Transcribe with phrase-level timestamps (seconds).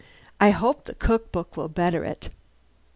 [0.39, 2.29] I hope the cook book will better it."